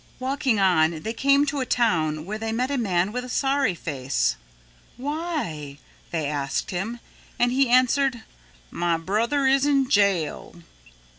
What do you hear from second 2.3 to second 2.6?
they